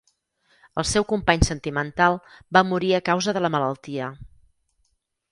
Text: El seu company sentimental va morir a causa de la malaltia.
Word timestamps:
El 0.81 0.85
seu 0.91 1.03
company 1.09 1.43
sentimental 1.49 2.17
va 2.57 2.63
morir 2.69 2.89
a 2.95 3.01
causa 3.09 3.35
de 3.39 3.43
la 3.47 3.51
malaltia. 3.57 4.09